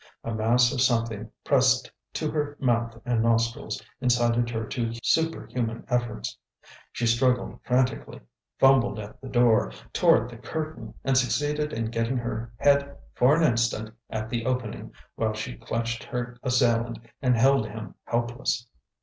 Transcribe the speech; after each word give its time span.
A 0.23 0.33
mass 0.33 0.73
of 0.73 0.81
something, 0.81 1.29
pressed 1.43 1.91
to 2.13 2.31
her 2.31 2.57
mouth 2.59 2.99
and 3.05 3.21
nostrils, 3.21 3.79
incited 3.99 4.49
her 4.49 4.65
to 4.65 4.95
superhuman 5.03 5.85
efforts. 5.89 6.35
She 6.91 7.05
struggled 7.05 7.59
frantically, 7.63 8.19
fumbled 8.57 8.97
at 8.97 9.21
the 9.21 9.29
door, 9.29 9.71
tore 9.93 10.23
at 10.23 10.29
the 10.31 10.37
curtain, 10.37 10.95
and 11.03 11.15
succeeded 11.15 11.71
in 11.71 11.91
getting 11.91 12.17
her 12.17 12.51
head 12.57 12.97
for 13.13 13.35
an 13.35 13.43
instant 13.43 13.93
at 14.09 14.27
the 14.31 14.47
opening, 14.47 14.91
while 15.17 15.33
she 15.35 15.53
clutched 15.55 16.05
her 16.05 16.35
assailant 16.41 16.97
and 17.21 17.37
held 17.37 17.67
him 17.67 17.93
helpless. 18.05 18.65